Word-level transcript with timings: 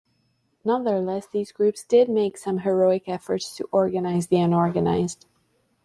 Nonetheless 0.65 1.27
these 1.27 1.51
groups 1.51 1.83
did 1.83 2.09
make 2.09 2.35
some 2.35 2.57
heroic 2.61 3.03
efforts 3.07 3.55
to 3.57 3.69
organize 3.71 4.25
the 4.25 4.39
unorganized. 4.41 5.27